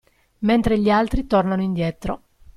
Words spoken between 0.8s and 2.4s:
altri tornano indietro.